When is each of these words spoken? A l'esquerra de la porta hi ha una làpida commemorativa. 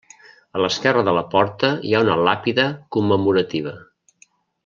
A 0.59 0.61
l'esquerra 0.61 1.03
de 1.09 1.13
la 1.17 1.23
porta 1.33 1.69
hi 1.89 1.93
ha 1.97 2.01
una 2.07 2.17
làpida 2.29 2.67
commemorativa. 2.97 3.75